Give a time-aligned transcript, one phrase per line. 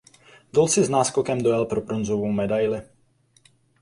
[0.53, 2.81] Doll si s náskokem dojel pro bronzovou medaili.